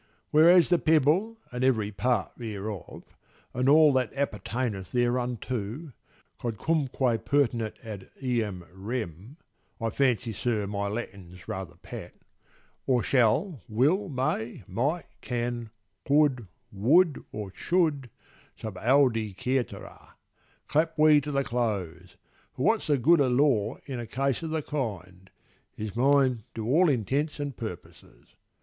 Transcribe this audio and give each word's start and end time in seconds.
Whereas 0.31 0.69
the 0.69 0.79
pebble 0.79 1.37
and 1.51 1.63
every 1.63 1.91
part 1.91 2.31
thereof, 2.35 3.03
And 3.53 3.69
all 3.69 3.93
that 3.93 4.11
appertaineth 4.15 4.91
thereunto, 4.93 5.91
Quodcunque 6.39 7.23
pertinet 7.23 7.75
ad 7.83 8.09
eam 8.19 8.65
rem, 8.73 9.37
(I 9.79 9.91
fancy, 9.91 10.33
sir, 10.33 10.65
my 10.65 10.87
Latin's 10.87 11.47
rather 11.47 11.75
pat) 11.75 12.15
Or 12.87 13.03
shall, 13.03 13.61
will, 13.69 14.09
may, 14.09 14.63
might, 14.67 15.05
can, 15.21 15.69
could, 16.07 16.47
would 16.71 17.23
or 17.31 17.53
should, 17.53 18.09
(Subaudi 18.59 19.35
cætera—clap 19.35 20.97
we 20.97 21.21
to 21.21 21.31
the 21.31 21.43
close— 21.43 22.17
For 22.55 22.63
what's 22.65 22.87
the 22.87 22.97
good 22.97 23.19
of 23.19 23.33
law 23.33 23.77
in 23.85 23.99
a 23.99 24.07
case 24.07 24.41
o' 24.41 24.47
the 24.47 24.63
kind) 24.63 25.29
Is 25.77 25.95
mine 25.95 26.41
to 26.55 26.67
all 26.67 26.89
intents 26.89 27.39
and 27.39 27.55
purposes. 27.55 28.33